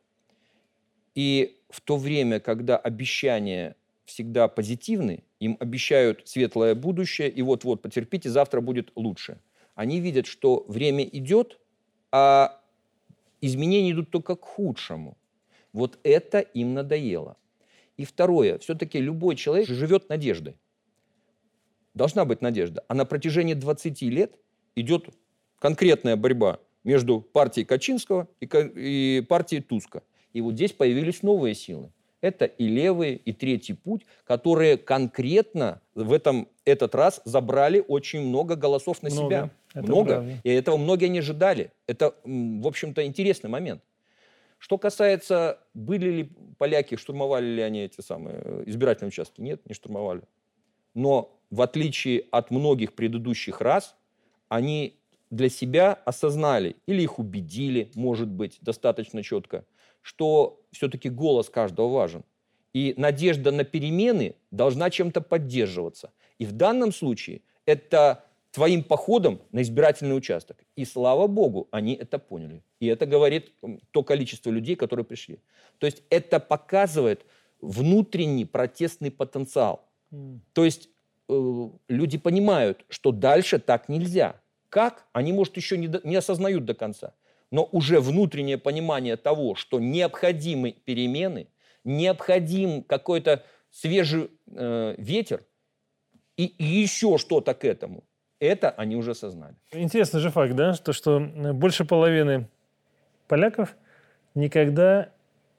[1.16, 8.30] И в то время, когда обещания всегда позитивны, им обещают светлое будущее, и вот-вот потерпите,
[8.30, 9.40] завтра будет лучше.
[9.76, 11.60] Они видят, что время идет,
[12.12, 12.62] а
[13.42, 15.18] изменения идут только к худшему.
[15.74, 17.38] Вот это им надоело.
[17.98, 20.56] И второе, все-таки любой человек живет надеждой.
[21.94, 22.84] Должна быть надежда.
[22.88, 24.40] А на протяжении 20 лет
[24.76, 25.10] идет
[25.60, 30.04] конкретная борьба между партией Качинского и партией Туска.
[30.32, 31.92] И вот здесь появились новые силы.
[32.22, 38.56] Это и левые, и третий путь, которые конкретно в этом этот раз забрали очень много
[38.56, 39.28] голосов на Много.
[39.28, 39.52] себя.
[39.74, 40.10] Это много.
[40.16, 40.42] правда.
[40.44, 41.72] И этого многие не ожидали.
[41.88, 43.82] Это, в общем-то, интересный момент.
[44.58, 49.42] Что касается, были ли поляки, штурмовали ли они эти самые э, избирательные участки?
[49.42, 50.24] Нет, не штурмовали.
[50.94, 53.96] Но в отличие от многих предыдущих раз,
[54.50, 59.66] они для себя осознали или их убедили, может быть, достаточно четко,
[60.02, 62.24] что все-таки голос каждого важен.
[62.74, 66.12] И надежда на перемены должна чем-то поддерживаться.
[66.38, 68.24] И в данном случае это
[68.58, 70.58] твоим походом на избирательный участок.
[70.76, 72.64] И слава богу, они это поняли.
[72.80, 73.54] И это говорит
[73.92, 75.38] то количество людей, которые пришли.
[75.78, 77.24] То есть это показывает
[77.62, 79.86] внутренний протестный потенциал.
[80.54, 80.90] То есть
[81.30, 84.42] э, люди понимают, что дальше так нельзя.
[84.70, 85.06] Как?
[85.14, 87.14] Они, может, еще не, до- не осознают до конца.
[87.52, 91.46] Но уже внутреннее понимание того, что необходимы перемены,
[91.84, 95.46] необходим какой-то свежий э, ветер
[96.38, 98.04] и, и еще что-то к этому,
[98.40, 99.56] это они уже осознали.
[99.72, 102.48] Интересный же факт, да, что, что э, больше половины
[103.28, 103.76] поляков
[104.36, 105.10] никогда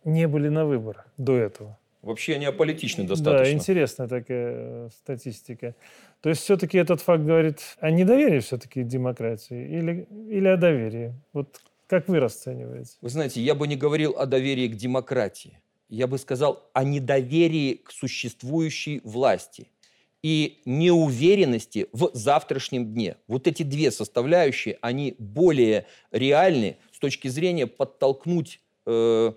[0.04, 1.78] не были на выборах до этого.
[2.02, 3.52] Вообще они аполитичны Да, достаточно.
[3.52, 5.74] интересная такая э, статистика.
[6.20, 11.14] То есть все-таки этот факт говорит о недоверии все-таки демократии или, или о доверии?
[11.32, 12.92] Вот как вы расцениваете?
[13.00, 15.60] Вы знаете, я бы не говорил о доверии к демократии.
[15.88, 19.68] Я бы сказал о недоверии к существующей власти
[20.22, 23.16] и неуверенности в завтрашнем дне.
[23.28, 29.32] Вот эти две составляющие, они более реальны с точки зрения подтолкнуть э,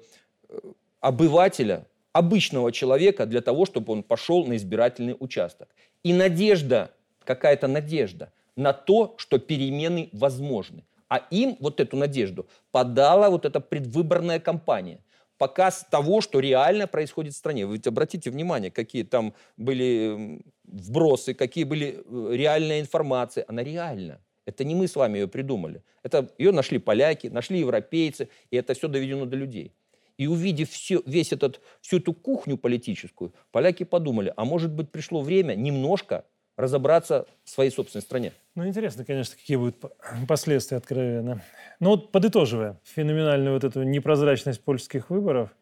[0.50, 0.60] э,
[1.00, 5.70] обывателя, обычного человека для того, чтобы он пошел на избирательный участок.
[6.04, 6.92] И надежда,
[7.24, 10.84] какая-то надежда на то, что перемены возможны.
[11.08, 15.00] А им вот эту надежду подала вот эта предвыборная кампания.
[15.42, 17.66] Показ того, что реально происходит в стране.
[17.66, 23.44] Вы ведь обратите внимание, какие там были вбросы, какие были э, реальная информация.
[23.48, 24.22] Она реальна.
[24.46, 25.82] Это не мы с вами ее придумали.
[26.04, 29.72] Это ее нашли поляки, нашли европейцы, и это все доведено до людей.
[30.20, 35.22] И увидев все, весь этот, всю эту кухню политическую, поляки подумали, а может быть пришло
[35.22, 36.24] время немножко
[36.56, 38.32] разобраться в своей собственной стране.
[38.54, 39.92] Ну, интересно, конечно, какие будут по-
[40.28, 41.42] последствия откровенно.
[41.80, 45.56] Ну, вот подытоживая феноменальную вот эту непрозрачность польских выборов,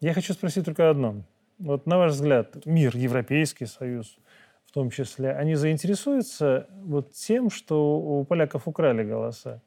[0.00, 1.24] я хочу спросить только одно.
[1.58, 4.16] Вот на ваш взгляд, мир, Европейский Союз
[4.64, 9.62] в том числе, они заинтересуются вот тем, что у поляков украли голоса?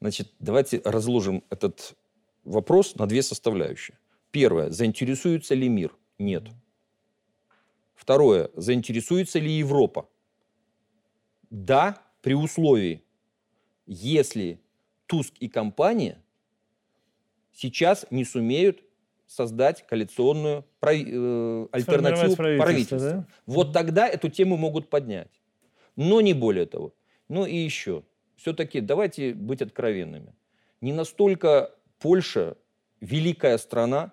[0.00, 1.96] Значит, давайте разложим этот
[2.44, 3.98] вопрос на две составляющие.
[4.30, 4.70] Первое.
[4.70, 5.96] Заинтересуется ли мир?
[6.18, 6.44] Нет.
[8.08, 8.48] Второе.
[8.54, 10.08] Заинтересуется ли Европа?
[11.50, 13.04] Да, при условии,
[13.84, 14.62] если
[15.04, 16.16] Туск и компания
[17.52, 18.82] сейчас не сумеют
[19.26, 22.98] создать коалиционную прави- э, альтернативу правительству.
[22.98, 23.26] да?
[23.44, 25.42] Вот тогда эту тему могут поднять.
[25.94, 26.94] Но не более того.
[27.28, 28.04] Ну и еще.
[28.36, 30.34] Все-таки давайте быть откровенными.
[30.80, 32.56] Не настолько Польша
[33.02, 34.12] великая страна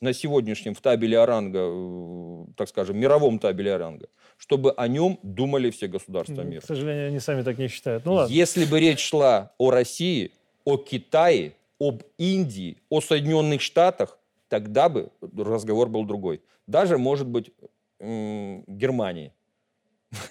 [0.00, 5.70] на сегодняшнем в табеле Оранга, э, так скажем, мировом табеле Оранга, чтобы о нем думали
[5.70, 6.60] все государства мира.
[6.60, 8.04] К сожалению, они сами так не считают.
[8.04, 8.32] Ну ладно.
[8.32, 10.32] Если бы речь шла о России,
[10.64, 16.40] о Китае, об Индии, о Соединенных Штатах, тогда бы разговор был другой.
[16.66, 17.52] Даже, может быть,
[18.00, 19.32] Германии.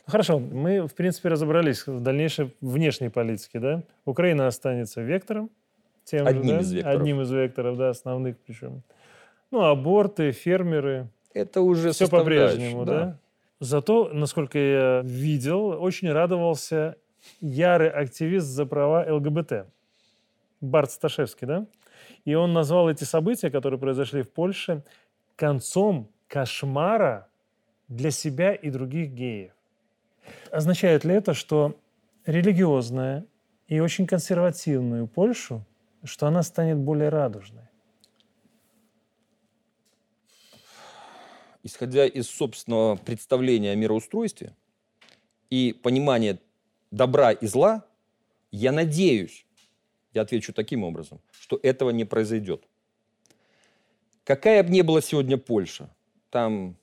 [0.07, 3.83] Хорошо, мы, в принципе, разобрались в дальнейшей внешней политике, да?
[4.05, 5.49] Украина останется вектором.
[6.05, 6.59] Тем Одним же, да?
[6.61, 6.99] из векторов.
[6.99, 8.83] Одним из векторов, да, основных причем.
[9.51, 13.19] Ну, аборты, фермеры, Это уже все по-прежнему, да.
[13.59, 16.97] Зато, насколько я видел, очень радовался
[17.39, 19.65] ярый активист за права ЛГБТ,
[20.61, 21.65] Барт Сташевский, да?
[22.25, 24.83] И он назвал эти события, которые произошли в Польше,
[25.35, 27.27] концом кошмара
[27.87, 29.53] для себя и других геев.
[30.51, 31.79] Означает ли это, что
[32.25, 33.25] религиозная
[33.67, 35.65] и очень консервативную Польшу,
[36.03, 37.69] что она станет более радужной?
[41.65, 44.55] Исходя из собственного представления о мироустройстве
[45.49, 46.39] и понимания
[46.91, 47.83] добра и зла,
[48.51, 49.45] я надеюсь,
[50.13, 52.63] я отвечу таким образом, что этого не произойдет.
[54.23, 55.89] Какая бы ни была сегодня Польша,
[56.29, 56.77] там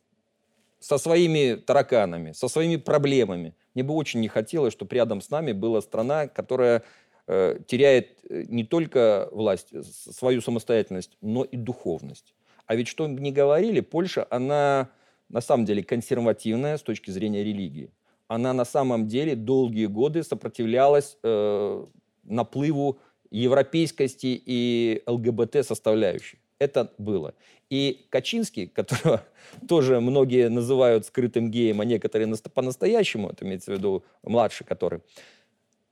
[0.80, 5.52] со своими тараканами, со своими проблемами, мне бы очень не хотелось, чтобы рядом с нами
[5.52, 6.82] была страна, которая
[7.28, 9.68] э, теряет э, не только власть,
[10.12, 12.34] свою самостоятельность, но и духовность.
[12.66, 14.90] А ведь что ни говорили, Польша, она
[15.28, 17.90] на самом деле консервативная с точки зрения религии.
[18.28, 21.86] Она на самом деле долгие годы сопротивлялась э,
[22.22, 22.98] наплыву
[23.30, 26.38] европейскости и ЛГБТ составляющей.
[26.58, 27.34] Это было.
[27.70, 29.24] И Качинский, которого
[29.68, 35.00] тоже многие называют скрытым геем, а некоторые по-настоящему, это имеется в виду младший который,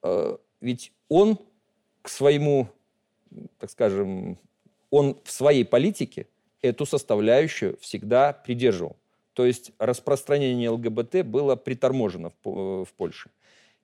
[0.02, 1.38] э, ведь он
[2.02, 2.68] к своему,
[3.58, 4.38] так скажем,
[4.90, 6.26] он в своей политике
[6.62, 8.96] эту составляющую всегда придерживал.
[9.32, 13.30] То есть распространение ЛГБТ было приторможено в, э, в Польше.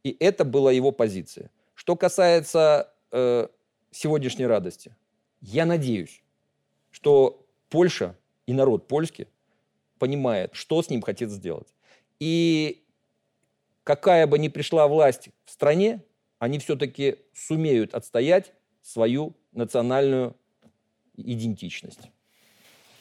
[0.05, 1.51] И это была его позиция.
[1.75, 3.49] Что касается э,
[3.91, 4.95] сегодняшней радости,
[5.41, 6.23] я надеюсь,
[6.91, 9.27] что Польша и народ польский
[9.99, 11.69] понимает, что с ним хотят сделать.
[12.21, 12.85] И
[13.85, 16.03] какая бы ни пришла власть в стране,
[16.39, 20.37] они все-таки сумеют отстоять свою национальную
[21.17, 22.11] идентичность.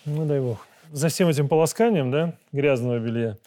[0.06, 0.68] Ну, дай бог.
[0.92, 3.38] За всем этим полосканием, да, грязного белья,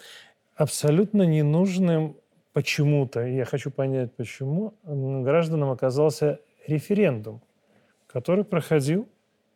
[0.56, 2.16] абсолютно ненужным
[2.52, 7.40] почему-то, я хочу понять почему, гражданам оказался референдум,
[8.08, 9.08] который проходил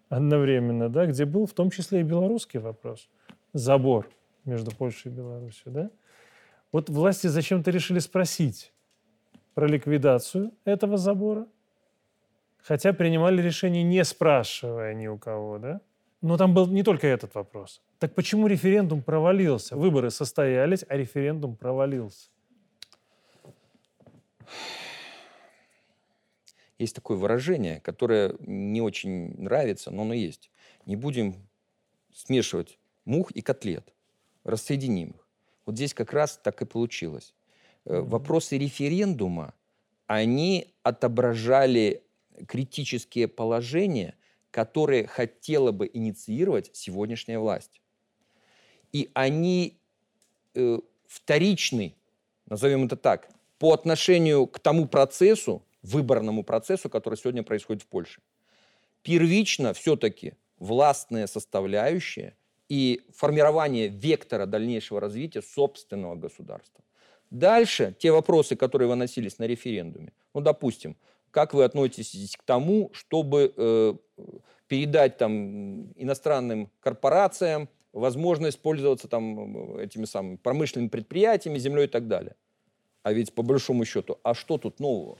[0.09, 3.09] одновременно, да, где был в том числе и белорусский вопрос.
[3.53, 4.09] Забор
[4.45, 5.91] между Польшей и Беларусью, да?
[6.71, 8.73] Вот власти зачем-то решили спросить
[9.55, 11.49] про ликвидацию этого забора,
[12.62, 15.81] хотя принимали решение не спрашивая ни у кого, да?
[16.23, 17.83] Но там был не только этот вопрос.
[17.99, 19.77] Так почему референдум провалился?
[19.77, 22.31] Выборы состоялись, а референдум провалился.
[26.79, 30.51] Есть такое выражение, которое не очень нравится, но оно есть.
[30.87, 31.35] Не будем
[32.15, 33.93] смешивать мух и котлет,
[34.45, 35.29] рассоединим их.
[35.67, 37.35] Вот здесь как раз так и получилось.
[37.85, 38.03] Mm-hmm.
[38.03, 39.55] Вопросы референдума,
[40.07, 42.03] они отображали
[42.47, 44.15] критические положения,
[44.53, 47.81] которые хотела бы инициировать сегодняшняя власть.
[48.93, 49.81] И они
[50.55, 51.97] э, вторичны,
[52.47, 58.21] назовем это так, по отношению к тому процессу, выборному процессу, который сегодня происходит в Польше.
[59.03, 62.37] Первично все-таки властная составляющая
[62.69, 66.85] и формирование вектора дальнейшего развития собственного государства.
[67.31, 70.12] Дальше те вопросы, которые выносились на референдуме.
[70.35, 70.97] Ну, допустим,
[71.33, 73.95] как вы относитесь к тому, чтобы э,
[74.69, 82.37] передать там иностранным корпорациям возможность пользоваться там этими самыми промышленными предприятиями, землей и так далее?
[83.03, 85.19] А ведь по большому счету, а что тут нового?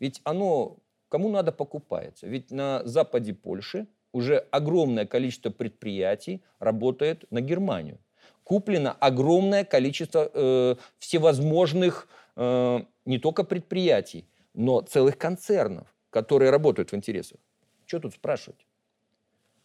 [0.00, 2.26] Ведь оно кому надо покупается.
[2.26, 7.98] Ведь на западе Польши уже огромное количество предприятий работает на Германию.
[8.44, 16.96] Куплено огромное количество э, всевозможных э, не только предприятий, но целых концернов, которые работают в
[16.96, 17.38] интересах.
[17.88, 18.66] Что тут спрашивать?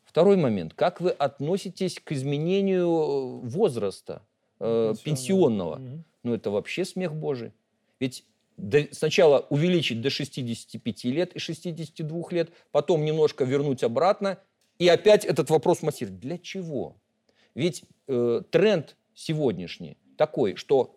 [0.06, 0.74] Второй момент.
[0.74, 4.22] Как вы относитесь к изменению э, возраста
[4.62, 5.76] э, пенсионного?
[5.76, 6.04] Угу.
[6.24, 7.52] Ну, это вообще смех божий.
[8.00, 8.24] Ведь
[8.56, 14.40] до, сначала увеличить до 65 лет и 62 лет, потом немножко вернуть обратно,
[14.80, 16.22] и опять этот вопрос массировать.
[16.22, 16.96] Для чего?
[17.56, 20.96] Ведь э, тренд сегодняшний такой, что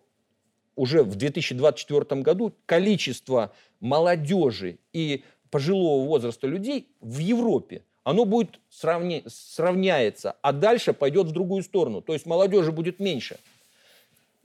[0.77, 9.21] уже в 2024 году количество молодежи и пожилого возраста людей в Европе, оно будет сравня...
[9.27, 12.01] сравняется, а дальше пойдет в другую сторону.
[12.01, 13.37] То есть молодежи будет меньше.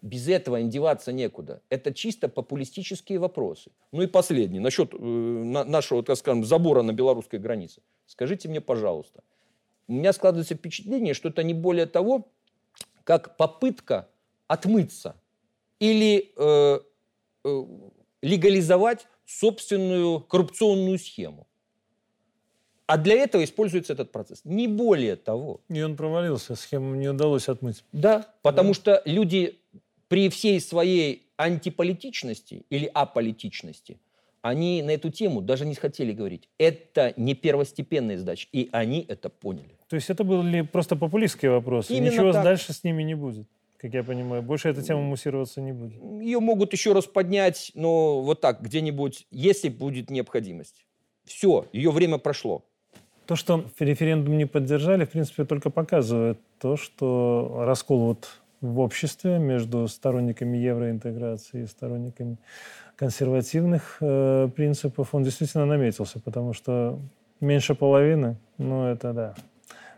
[0.01, 1.62] Без этого им деваться некуда.
[1.69, 3.71] Это чисто популистические вопросы.
[3.93, 7.83] Ну и последний, насчет э, на, нашего, так скажем, забора на белорусской границе.
[8.07, 9.23] Скажите мне, пожалуйста,
[9.87, 12.29] у меня складывается впечатление, что это не более того,
[13.05, 14.09] как попытка
[14.49, 15.15] отмыться
[15.79, 16.81] или э,
[17.45, 17.65] э,
[18.22, 21.46] легализовать собственную коррупционную схему.
[22.87, 24.40] А для этого используется этот процесс.
[24.44, 25.61] Не более того.
[25.68, 27.85] И он провалился, схему не удалось отмыть.
[27.92, 28.74] Да, потому да.
[28.74, 29.58] что люди
[30.08, 33.98] при всей своей антиполитичности или аполитичности,
[34.42, 36.48] они на эту тему даже не хотели говорить.
[36.58, 39.79] Это не первостепенная задача, и они это поняли.
[39.88, 41.94] То есть это были просто популистские вопросы?
[41.94, 42.44] Именно Ничего так.
[42.44, 43.46] дальше с ними не будет?
[43.83, 44.42] Как я понимаю.
[44.42, 46.00] Больше эта тема муссироваться не будет.
[46.22, 50.87] Ее могут еще раз поднять, но вот так, где-нибудь, если будет необходимость.
[51.24, 52.64] Все, ее время прошло.
[53.26, 58.28] То, что референдум не поддержали, в принципе, только показывает то, что раскол вот
[58.60, 62.38] в обществе между сторонниками евроинтеграции и сторонниками
[62.94, 67.00] консервативных э, принципов, он действительно наметился, потому что
[67.40, 69.35] меньше половины, ну это да,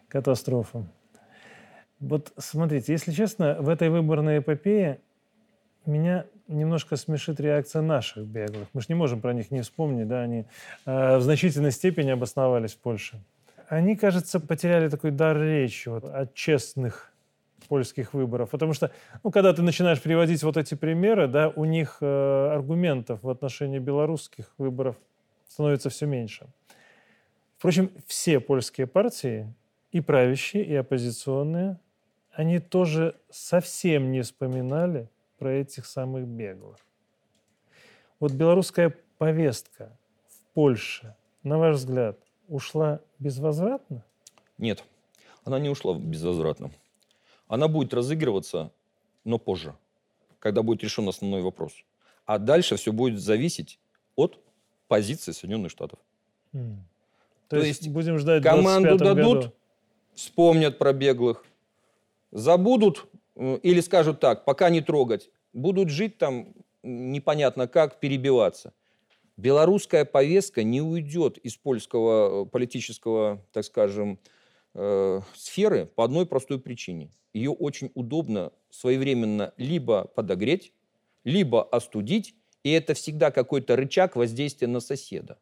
[0.09, 0.87] катастрофа.
[2.09, 5.01] Вот смотрите, если честно, в этой выборной эпопее
[5.87, 8.69] меня немножко смешит реакция наших беглых.
[8.73, 10.45] Мы же не можем про них не вспомнить, да, они
[10.87, 13.21] э, в значительной степени обосновались в Польше.
[13.69, 17.11] Они, кажется, потеряли такой дар речи вот, от честных
[17.69, 18.51] польских выборов.
[18.51, 18.91] Потому что,
[19.23, 23.79] ну, когда ты начинаешь приводить вот эти примеры, да, у них э, аргументов в отношении
[23.79, 24.97] белорусских выборов
[25.49, 26.47] становится все меньше.
[27.57, 29.51] Впрочем, все польские партии,
[29.93, 31.79] и правящие, и оппозиционные,
[32.35, 35.09] они тоже совсем не вспоминали
[35.39, 36.79] про этих самых беглых.
[38.21, 39.97] Вот белорусская повестка
[40.29, 42.19] в Польше, на ваш взгляд,
[42.49, 44.05] ушла безвозвратно?
[44.59, 44.85] Нет,
[45.45, 46.71] она не ушла безвозвратно.
[47.47, 48.73] Она будет разыгрываться,
[49.25, 49.75] но позже,
[50.39, 51.73] когда будет решен основной вопрос.
[52.25, 53.79] А дальше все будет зависеть
[54.17, 54.39] от
[54.89, 55.99] позиции Соединенных Штатов.
[56.53, 56.77] Mm.
[57.49, 59.53] То, То есть, есть будем ждать команду дадут, году.
[60.15, 61.45] вспомнят про беглых,
[62.35, 63.07] забудут
[63.37, 68.75] э, или скажут так, пока не трогать, будут жить там непонятно как, перебиваться.
[69.37, 74.19] Белорусская повестка не уйдет из польского э, политического, так скажем,
[74.75, 77.11] э, сферы по одной простой причине.
[77.33, 80.73] Ее очень удобно своевременно либо подогреть,
[81.25, 85.39] либо остудить, и это всегда какой-то рычаг воздействия на соседа.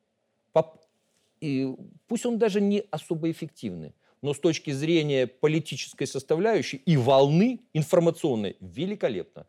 [1.41, 1.75] И
[2.07, 8.57] пусть он даже не особо эффективный, но с точки зрения политической составляющей и волны информационной
[8.61, 9.47] великолепно.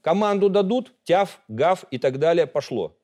[0.00, 2.96] Команду дадут, тяв, гав и так далее, пошло.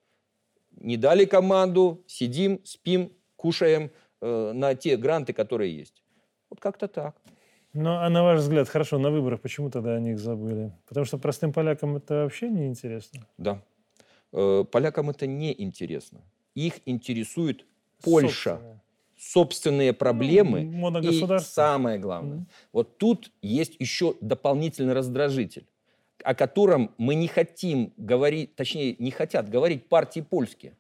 [0.77, 3.91] Не дали команду, сидим, спим, кушаем
[4.21, 6.03] э, на те гранты, которые есть.
[6.51, 7.17] Вот как-то так.
[7.73, 10.73] Ну, а на ваш взгляд, хорошо, на выборах почему тогда о них забыли?
[10.87, 13.27] Потому что простым полякам это вообще не интересно?
[13.39, 13.63] Да.
[14.33, 16.21] Э, полякам это не интересно.
[16.55, 17.67] Их интересует
[18.03, 18.51] Польша.
[18.51, 18.81] Собственные,
[19.33, 20.63] собственные проблемы.
[20.65, 25.67] Ну, и самое главное, вот тут есть еще дополнительный раздражитель,
[26.23, 30.77] о котором мы не хотим говорить, точнее, не хотят говорить партии польские.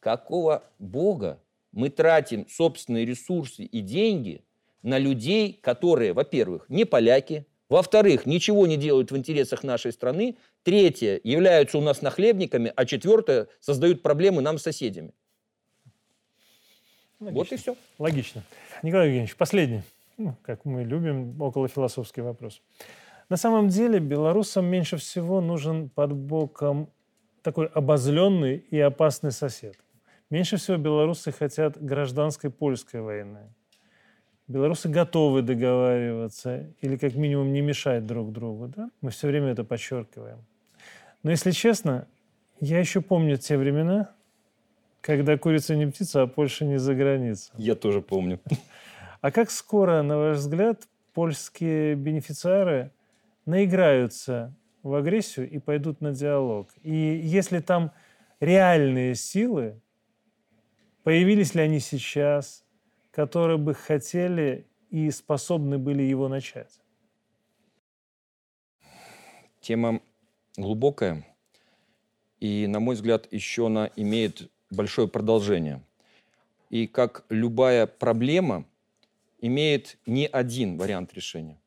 [0.00, 1.40] Какого бога
[1.72, 4.44] мы тратим собственные ресурсы и деньги
[4.82, 11.20] на людей, которые, во-первых, не поляки, во-вторых, ничего не делают в интересах нашей страны, третье,
[11.24, 15.14] являются у нас нахлебниками, а четвертое, создают проблемы нам с соседями.
[17.20, 17.38] Логично.
[17.38, 17.76] Вот и все.
[17.98, 18.42] Логично.
[18.82, 19.82] Николай Евгеньевич, последний,
[20.16, 22.60] ну, как мы любим, около философский вопрос.
[23.28, 26.90] На самом деле белорусам меньше всего нужен под боком
[27.42, 29.76] такой обозленный и опасный сосед.
[30.30, 33.40] Меньше всего белорусы хотят гражданской польской войны.
[34.46, 38.68] Белорусы готовы договариваться или как минимум не мешать друг другу.
[38.68, 38.90] Да?
[39.00, 40.44] Мы все время это подчеркиваем.
[41.22, 42.06] Но если честно,
[42.60, 44.14] я еще помню те времена,
[45.04, 47.52] когда курица не птица, а Польша не за границей.
[47.58, 48.40] Я тоже помню.
[49.20, 52.90] А как скоро, на ваш взгляд, польские бенефициары
[53.44, 56.70] наиграются в агрессию и пойдут на диалог?
[56.82, 57.92] И если там
[58.40, 59.78] реальные силы,
[61.02, 62.64] появились ли они сейчас,
[63.10, 66.80] которые бы хотели и способны были его начать?
[69.60, 70.00] Тема
[70.56, 71.26] глубокая.
[72.40, 75.82] И, на мой взгляд, еще она имеет большое продолжение.
[76.70, 78.64] И как любая проблема
[79.40, 81.58] имеет не один вариант решения.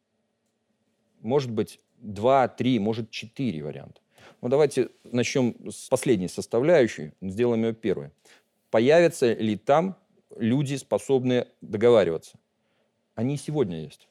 [1.21, 4.01] Может быть, два, три, может, четыре варианта.
[4.41, 8.11] Но давайте начнем с последней составляющей, сделаем ее первой.
[8.69, 9.95] Появятся ли там
[10.35, 12.37] люди, способные договариваться?
[13.15, 14.07] Они сегодня есть.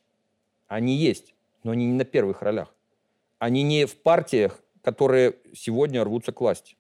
[0.67, 2.75] Они есть, но они не на первых ролях.
[3.39, 6.77] Они не в партиях, которые сегодня рвутся к власти.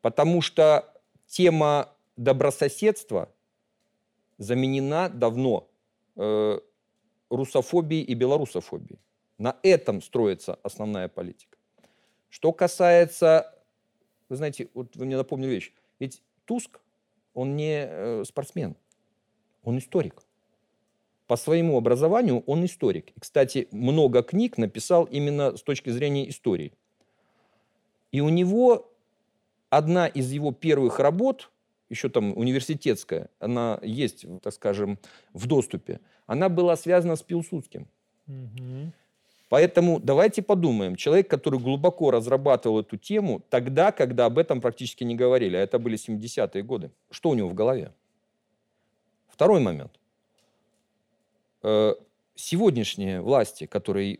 [0.00, 0.91] Потому что
[1.32, 3.30] тема добрососедства
[4.36, 5.66] заменена давно
[6.16, 6.60] э,
[7.30, 9.00] русофобией и белорусофобией.
[9.38, 11.56] На этом строится основная политика.
[12.28, 13.58] Что касается,
[14.28, 16.80] вы знаете, вот вы мне напомнили вещь, ведь Туск,
[17.32, 18.76] он не э, спортсмен,
[19.62, 20.22] он историк.
[21.26, 23.10] По своему образованию он историк.
[23.16, 26.74] И, кстати, много книг написал именно с точки зрения истории.
[28.10, 28.91] И у него
[29.72, 31.50] одна из его первых работ,
[31.88, 34.98] еще там университетская, она есть, так скажем,
[35.32, 37.88] в доступе, она была связана с Пилсудским.
[38.28, 38.92] Угу.
[39.48, 40.96] Поэтому давайте подумаем.
[40.96, 45.78] Человек, который глубоко разрабатывал эту тему тогда, когда об этом практически не говорили, а это
[45.78, 47.92] были 70-е годы, что у него в голове?
[49.28, 49.92] Второй момент.
[51.62, 51.94] Э,
[52.34, 54.18] сегодняшние власти, которые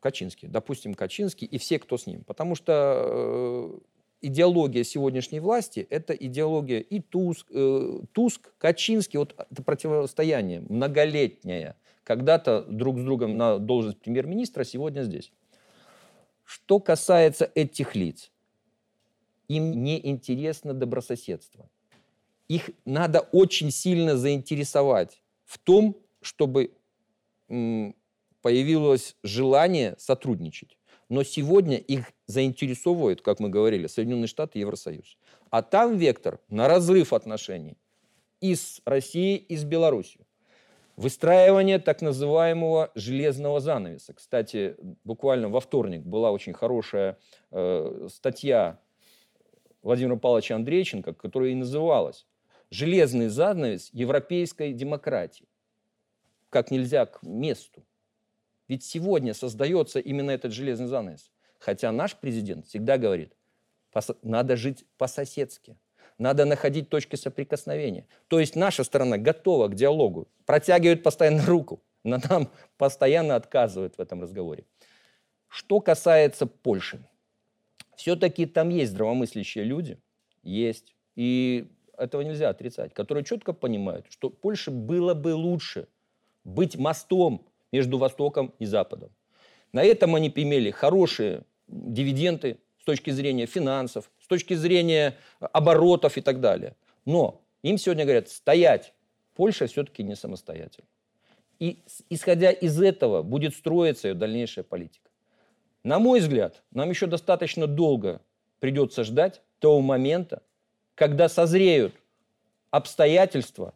[0.00, 2.22] Качинский, допустим, Качинский и все, кто с ним.
[2.24, 2.72] Потому что
[3.06, 3.78] э,
[4.22, 11.76] идеология сегодняшней власти– это идеология и Туск, э, Туск, Качинский, вот это противостояние многолетнее.
[12.04, 15.32] Когда-то друг с другом на должность премьер-министра, сегодня здесь.
[16.44, 18.30] Что касается этих лиц,
[19.48, 21.68] им не интересно добрососедство.
[22.48, 26.72] Их надо очень сильно заинтересовать в том, чтобы
[28.42, 30.76] появилось желание сотрудничать.
[31.08, 35.16] Но сегодня их заинтересовывает, как мы говорили, Соединенные Штаты и Евросоюз.
[35.50, 37.76] А там вектор на разрыв отношений
[38.40, 40.26] и с Россией, и с Белоруссией.
[40.96, 44.12] Выстраивание так называемого железного занавеса.
[44.12, 47.18] Кстати, буквально во вторник была очень хорошая
[47.50, 48.78] э, статья
[49.82, 52.26] Владимира Павловича Андрейченко, которая и называлась
[52.70, 55.48] «Железный занавес европейской демократии».
[56.50, 57.82] Как нельзя к месту.
[58.72, 61.30] Ведь сегодня создается именно этот железный занавес.
[61.58, 63.36] Хотя наш президент всегда говорит,
[64.22, 65.76] надо жить по-соседски.
[66.16, 68.06] Надо находить точки соприкосновения.
[68.28, 74.00] То есть наша сторона готова к диалогу, протягивает постоянно руку, но нам постоянно отказывают в
[74.00, 74.64] этом разговоре.
[75.48, 77.06] Что касается Польши,
[77.94, 80.00] все-таки там есть здравомыслящие люди,
[80.42, 85.88] есть, и этого нельзя отрицать, которые четко понимают, что Польше было бы лучше
[86.42, 89.10] быть мостом между Востоком и Западом.
[89.72, 96.20] На этом они имели хорошие дивиденды с точки зрения финансов, с точки зрения оборотов и
[96.20, 96.76] так далее.
[97.04, 98.92] Но им сегодня говорят, стоять,
[99.34, 100.86] Польша все-таки не самостоятельна.
[101.58, 105.10] И исходя из этого будет строиться ее дальнейшая политика.
[105.84, 108.20] На мой взгляд, нам еще достаточно долго
[108.60, 110.42] придется ждать того момента,
[110.94, 111.94] когда созреют
[112.70, 113.74] обстоятельства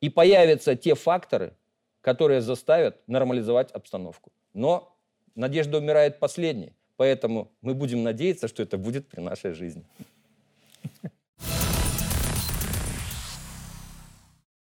[0.00, 1.54] и появятся те факторы,
[2.00, 4.32] которые заставят нормализовать обстановку.
[4.54, 4.96] Но
[5.34, 9.84] надежда умирает последней, поэтому мы будем надеяться, что это будет при нашей жизни.